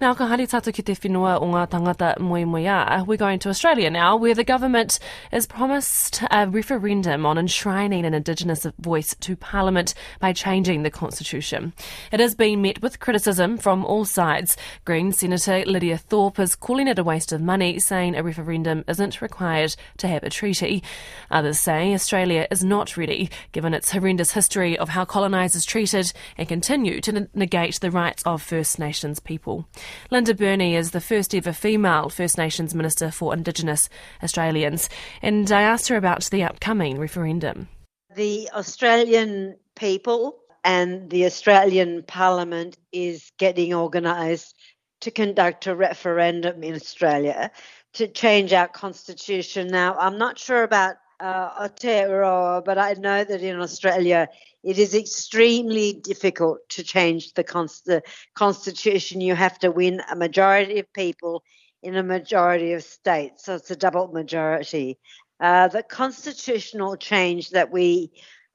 Now, 0.00 0.12
ka 0.12 0.26
hari 0.26 0.48
tatu 0.48 0.72
ki 0.74 0.82
te 0.82 0.92
whenua 0.94 1.40
o 1.40 1.46
ngā 1.46 1.68
tangata 1.70 2.16
a, 2.18 2.98
uh, 2.98 3.04
we're 3.04 3.16
going 3.16 3.38
to 3.38 3.48
Australia 3.48 3.88
now, 3.90 4.16
where 4.16 4.34
the 4.34 4.42
government 4.42 4.98
has 5.30 5.46
promised 5.46 6.20
a 6.32 6.48
referendum 6.48 7.24
on 7.24 7.38
enshrining 7.38 8.04
an 8.04 8.12
Indigenous 8.12 8.66
voice 8.80 9.14
to 9.20 9.36
Parliament 9.36 9.94
by 10.18 10.32
changing 10.32 10.82
the 10.82 10.90
constitution. 10.90 11.72
It 12.10 12.18
has 12.18 12.34
been 12.34 12.60
met 12.60 12.82
with 12.82 12.98
criticism 12.98 13.56
from 13.56 13.84
all 13.84 14.04
sides. 14.04 14.56
Green 14.84 15.12
Senator 15.12 15.64
Lydia 15.64 15.98
Thorpe 15.98 16.40
is 16.40 16.56
calling 16.56 16.88
it 16.88 16.98
a 16.98 17.04
waste 17.04 17.30
of 17.30 17.40
money, 17.40 17.78
saying 17.78 18.16
a 18.16 18.22
referendum 18.24 18.82
isn't 18.88 19.22
required 19.22 19.76
to 19.98 20.08
have 20.08 20.24
a 20.24 20.30
treaty. 20.30 20.82
Others 21.30 21.60
say 21.60 21.94
Australia 21.94 22.48
is 22.50 22.64
not 22.64 22.96
ready, 22.96 23.30
given 23.52 23.72
its 23.72 23.92
horrendous 23.92 24.32
history 24.32 24.76
of 24.76 24.88
how 24.88 25.04
colonisers 25.04 25.64
treated 25.64 26.12
and 26.36 26.48
continue 26.48 27.00
to 27.00 27.28
negate 27.32 27.78
the 27.80 27.92
rights 27.92 28.24
of 28.24 28.42
First 28.42 28.80
Nations 28.80 29.20
people. 29.20 29.68
Linda 30.10 30.34
Burney 30.34 30.76
is 30.76 30.90
the 30.90 31.00
first 31.00 31.34
ever 31.34 31.52
female 31.52 32.08
First 32.08 32.38
Nations 32.38 32.74
Minister 32.74 33.10
for 33.10 33.34
Indigenous 33.34 33.88
Australians, 34.22 34.88
and 35.22 35.50
I 35.50 35.62
asked 35.62 35.88
her 35.88 35.96
about 35.96 36.24
the 36.24 36.42
upcoming 36.42 36.98
referendum. 36.98 37.68
The 38.14 38.48
Australian 38.54 39.56
people 39.76 40.38
and 40.64 41.10
the 41.10 41.26
Australian 41.26 42.02
Parliament 42.04 42.78
is 42.92 43.30
getting 43.38 43.74
organised 43.74 44.54
to 45.00 45.10
conduct 45.10 45.66
a 45.66 45.76
referendum 45.76 46.62
in 46.62 46.74
Australia 46.74 47.50
to 47.92 48.08
change 48.08 48.52
our 48.52 48.68
constitution. 48.68 49.68
Now, 49.68 49.96
I'm 49.98 50.18
not 50.18 50.38
sure 50.38 50.62
about 50.62 50.96
uh, 51.20 51.68
Aotearoa, 51.68 52.64
but 52.64 52.78
I 52.78 52.94
know 52.94 53.24
that 53.24 53.42
in 53.42 53.60
Australia 53.60 54.28
it 54.62 54.78
is 54.78 54.94
extremely 54.94 55.92
difficult 55.92 56.66
to 56.70 56.82
change 56.82 57.34
the, 57.34 57.42
the 57.86 58.02
constitution. 58.34 59.20
You 59.20 59.34
have 59.34 59.58
to 59.60 59.70
win 59.70 60.00
a 60.10 60.16
majority 60.16 60.78
of 60.78 60.92
people 60.92 61.42
in 61.82 61.96
a 61.96 62.02
majority 62.02 62.72
of 62.72 62.82
states, 62.82 63.44
so 63.44 63.56
it's 63.56 63.70
a 63.70 63.76
double 63.76 64.08
majority. 64.08 64.98
Uh, 65.38 65.68
the 65.68 65.82
constitutional 65.82 66.96
change 66.96 67.50
that 67.50 67.70
we 67.70 68.10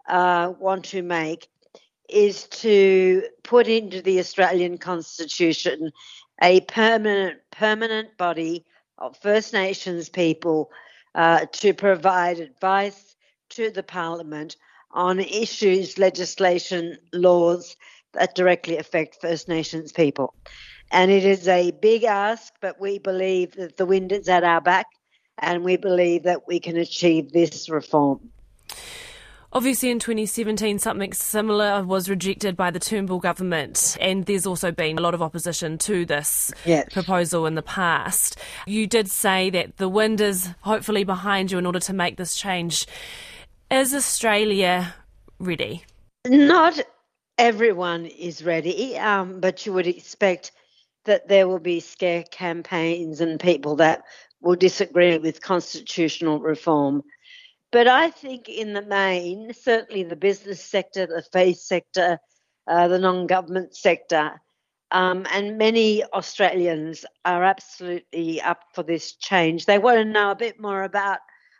uh, 0.07 0.53
want 0.59 0.85
to 0.85 1.03
make 1.03 1.47
is 2.09 2.45
to 2.45 3.23
put 3.43 3.67
into 3.67 4.01
the 4.01 4.19
Australian 4.19 4.79
Constitution 4.79 5.91
a 6.41 6.61
permanent 6.61 7.37
permanent 7.51 8.17
body 8.17 8.65
of 8.97 9.15
First 9.17 9.53
Nations 9.53 10.09
people 10.09 10.71
uh, 11.15 11.45
to 11.51 11.73
provide 11.73 12.39
advice 12.39 13.15
to 13.49 13.71
the 13.71 13.83
Parliament 13.83 14.55
on 14.91 15.19
issues, 15.19 15.97
legislation, 15.97 16.97
laws 17.13 17.75
that 18.13 18.35
directly 18.35 18.77
affect 18.77 19.21
First 19.21 19.47
Nations 19.47 19.91
people. 19.91 20.33
And 20.91 21.11
it 21.11 21.23
is 21.23 21.47
a 21.47 21.71
big 21.71 22.03
ask, 22.03 22.53
but 22.61 22.79
we 22.79 22.97
believe 22.97 23.53
that 23.53 23.77
the 23.77 23.85
wind 23.85 24.11
is 24.11 24.27
at 24.27 24.43
our 24.43 24.61
back 24.61 24.87
and 25.37 25.63
we 25.63 25.77
believe 25.77 26.23
that 26.23 26.47
we 26.47 26.59
can 26.59 26.77
achieve 26.77 27.31
this 27.31 27.69
reform. 27.69 28.31
Obviously, 29.51 29.89
in 29.89 29.97
2017, 29.97 30.77
something 30.77 31.11
similar 31.11 31.83
was 31.83 32.07
rejected 32.07 32.55
by 32.55 32.69
the 32.69 32.79
Turnbull 32.79 33.17
government, 33.17 33.97
and 33.99 34.27
there's 34.27 34.45
also 34.45 34.71
been 34.71 34.99
a 34.99 35.01
lot 35.01 35.15
of 35.15 35.23
opposition 35.23 35.79
to 35.79 36.05
this 36.05 36.53
yes. 36.65 36.87
proposal 36.93 37.47
in 37.47 37.55
the 37.55 37.63
past. 37.63 38.37
You 38.67 38.85
did 38.85 39.09
say 39.09 39.49
that 39.49 39.77
the 39.77 39.89
wind 39.89 40.21
is 40.21 40.49
hopefully 40.61 41.03
behind 41.03 41.51
you 41.51 41.57
in 41.57 41.65
order 41.65 41.79
to 41.79 41.93
make 41.93 42.17
this 42.17 42.35
change. 42.35 42.85
Is 43.71 43.95
Australia 43.95 44.93
ready? 45.39 45.83
Not 46.27 46.79
everyone 47.39 48.05
is 48.05 48.43
ready, 48.43 48.99
um, 48.99 49.39
but 49.39 49.65
you 49.65 49.73
would 49.73 49.87
expect 49.87 50.51
that 51.05 51.27
there 51.27 51.47
will 51.47 51.59
be 51.59 51.79
scare 51.79 52.23
campaigns 52.29 53.19
and 53.19 53.39
people 53.39 53.77
that 53.77 54.03
will 54.41 54.55
disagree 54.55 55.17
with 55.17 55.41
constitutional 55.41 56.39
reform. 56.39 57.03
But 57.71 57.87
I 57.87 58.09
think, 58.09 58.49
in 58.49 58.73
the 58.73 58.81
main, 58.81 59.53
certainly 59.53 60.03
the 60.03 60.15
business 60.15 60.63
sector, 60.63 61.05
the 61.05 61.23
faith 61.31 61.59
sector, 61.59 62.19
uh, 62.67 62.87
the 62.87 62.99
non 62.99 63.27
government 63.27 63.75
sector, 63.75 64.41
um, 64.91 65.27
and 65.31 65.57
many 65.57 66.03
Australians 66.05 67.05
are 67.25 67.43
absolutely 67.43 68.41
up 68.41 68.63
for 68.73 68.81
this 68.83 69.13
change. 69.13 69.65
They 69.65 69.77
want 69.77 69.97
to 69.99 70.05
know 70.05 70.31
a 70.31 70.35
bit 70.35 70.59
more 70.59 70.83
about 70.83 71.19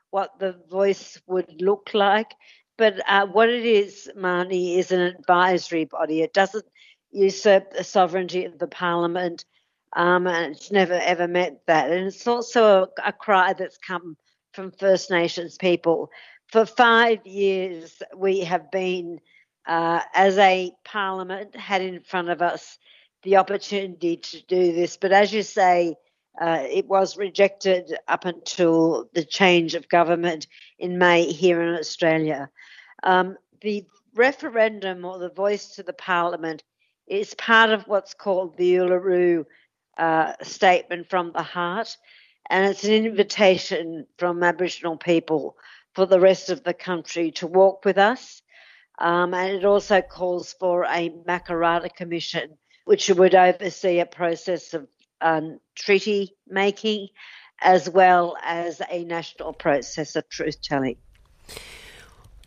what 0.10 0.40
the 0.40 0.60
voice 0.70 1.22
would 1.28 1.62
look 1.62 1.92
like. 1.94 2.34
But 2.78 3.02
uh, 3.08 3.28
what 3.28 3.50
it 3.50 3.66
is, 3.66 4.10
Marnie, 4.18 4.78
is 4.78 4.92
an 4.92 5.02
advisory 5.02 5.86
body. 5.86 6.22
It 6.22 6.34
doesn't 6.34 6.66
usurp 7.12 7.74
the 7.74 7.84
sovereignty 7.84 8.46
of 8.46 8.58
the 8.58 8.68
parliament, 8.68 9.46
um, 9.96 10.26
and 10.28 10.56
it's 10.56 10.72
never 10.72 10.94
ever 10.94 11.28
met 11.28 11.62
that. 11.68 11.92
And 11.92 12.08
it's 12.08 12.26
also 12.26 12.84
a, 12.84 13.10
a 13.10 13.14
cry 13.14 13.54
that's 13.54 13.78
come 13.78 14.16
from 14.60 14.72
First 14.72 15.10
Nations 15.10 15.58
people. 15.58 16.12
For 16.50 16.66
five 16.66 17.26
years, 17.26 18.04
we 18.14 18.42
have 18.42 18.70
been, 18.72 19.22
uh, 19.66 20.02
as 20.14 20.38
a 20.38 20.74
parliament, 20.84 21.56
had 21.56 21.82
in 21.82 22.02
front 22.02 22.28
of 22.28 22.42
us 22.42 22.78
the 23.24 23.38
opportunity 23.38 24.18
to 24.18 24.46
do 24.48 24.74
this. 24.74 24.98
But 24.98 25.14
as 25.14 25.32
you 25.32 25.44
say, 25.44 25.96
uh, 26.42 26.66
it 26.70 26.88
was 26.88 27.16
rejected 27.16 27.98
up 28.10 28.26
until 28.26 29.10
the 29.14 29.24
change 29.24 29.76
of 29.76 29.88
government 29.88 30.46
in 30.78 30.98
May 30.98 31.32
here 31.32 31.62
in 31.62 31.80
Australia. 31.80 32.50
Um, 33.04 33.38
the 33.62 33.86
referendum 34.14 35.06
or 35.06 35.20
the 35.20 35.30
voice 35.30 35.76
to 35.76 35.84
the 35.84 35.94
parliament 35.94 36.64
is 37.08 37.34
part 37.36 37.70
of 37.70 37.88
what's 37.88 38.14
called 38.14 38.58
the 38.58 38.76
Uluru 38.76 39.46
uh, 39.98 40.34
Statement 40.44 41.10
from 41.10 41.32
the 41.32 41.44
Heart, 41.44 41.96
and 42.50 42.66
it's 42.66 42.84
an 42.84 42.94
invitation 42.94 44.08
from 44.18 44.44
Aboriginal 44.44 44.98
people 44.98 45.56
for 45.94 46.06
the 46.06 46.20
rest 46.20 46.50
of 46.50 46.64
the 46.64 46.74
country 46.74 47.32
to 47.32 47.48
walk 47.48 47.86
with 47.86 47.98
us. 47.98 48.42
Um, 48.98 49.34
and 49.34 49.56
it 49.56 49.66
also 49.66 50.02
calls 50.02 50.54
for 50.60 50.84
a 50.84 51.10
Makarrata 51.28 51.94
Commission, 51.94 52.58
which 52.86 53.10
would 53.10 53.36
oversee 53.36 54.00
a 54.00 54.06
process 54.06 54.74
of 54.74 54.88
um, 55.22 55.60
treaty 55.76 56.36
making 56.48 57.10
as 57.62 57.90
well 57.90 58.38
as 58.44 58.82
a 58.90 59.04
national 59.04 59.54
process 59.54 60.16
of 60.16 60.28
truth 60.30 60.62
telling. 60.62 60.98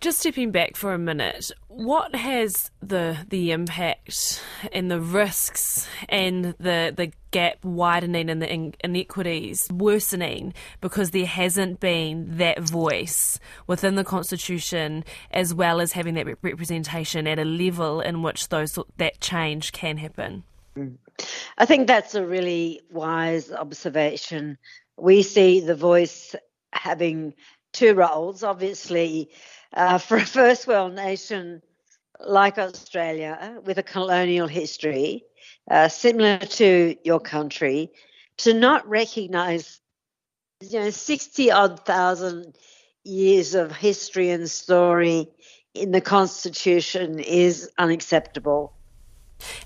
Just 0.03 0.19
stepping 0.19 0.51
back 0.51 0.75
for 0.75 0.95
a 0.95 0.99
minute, 0.99 1.53
what 1.69 2.13
has 2.17 2.73
the 2.83 3.17
the 3.29 3.53
impact 3.53 4.43
and 4.73 4.91
the 4.91 5.01
risks 5.01 5.87
and 6.09 6.57
the 6.59 6.93
the 6.97 7.13
gap 7.31 7.65
widening 7.65 8.29
and 8.29 8.43
the 8.43 8.73
inequities 8.83 9.69
worsening 9.73 10.55
because 10.81 11.13
there 11.13 11.25
hasn't 11.25 11.79
been 11.79 12.37
that 12.39 12.59
voice 12.59 13.39
within 13.69 13.95
the 13.95 14.03
constitution 14.03 15.05
as 15.31 15.55
well 15.55 15.81
as 15.81 15.93
having 15.93 16.15
that 16.15 16.27
representation 16.43 17.29
at 17.29 17.39
a 17.39 17.45
level 17.45 18.01
in 18.01 18.23
which 18.23 18.49
those 18.49 18.77
that 18.97 19.21
change 19.21 19.71
can 19.71 19.99
happen? 19.99 20.43
I 21.59 21.65
think 21.65 21.87
that's 21.87 22.17
a 22.17 22.27
really 22.27 22.81
wise 22.91 23.53
observation. 23.53 24.59
We 24.97 25.23
see 25.23 25.61
the 25.61 25.77
voice 25.77 26.35
having 26.73 27.35
two 27.73 27.95
roles. 27.95 28.43
Obviously, 28.43 29.31
uh, 29.75 29.99
for 29.99 30.19
a 30.19 30.27
first 30.27 30.67
world 30.67 30.95
nation 30.95 31.63
like 32.21 32.59
Australia 32.59 33.61
with 33.65 33.79
a 33.79 33.83
colonial 33.83 34.47
history, 34.47 35.25
uh, 35.71 35.89
similar 35.89 36.39
to 36.39 36.97
your 37.05 37.21
country, 37.21 37.91
to 38.39 38.55
not 38.55 38.89
recognise, 38.89 39.81
you 40.61 40.79
know, 40.79 40.91
60 40.91 41.51
odd 41.51 41.85
thousand 41.85 42.57
years 43.05 43.55
of 43.55 43.75
history 43.75 44.31
and 44.31 44.51
story 44.51 45.29
in 45.75 45.91
the 45.91 46.01
Constitution 46.01 47.19
is 47.19 47.71
unacceptable. 47.79 48.75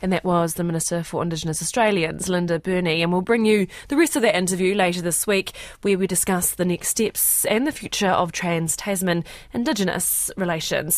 And 0.00 0.12
that 0.12 0.24
was 0.24 0.54
the 0.54 0.64
Minister 0.64 1.02
for 1.02 1.22
Indigenous 1.22 1.60
Australians, 1.60 2.28
Linda 2.28 2.58
Burney. 2.58 3.02
And 3.02 3.12
we'll 3.12 3.22
bring 3.22 3.44
you 3.44 3.66
the 3.88 3.96
rest 3.96 4.16
of 4.16 4.22
that 4.22 4.36
interview 4.36 4.74
later 4.74 5.02
this 5.02 5.26
week, 5.26 5.52
where 5.82 5.98
we 5.98 6.06
discuss 6.06 6.54
the 6.54 6.64
next 6.64 6.90
steps 6.90 7.44
and 7.46 7.66
the 7.66 7.72
future 7.72 8.08
of 8.08 8.30
trans 8.30 8.76
Tasman 8.76 9.24
Indigenous 9.52 10.30
relations. 10.36 10.94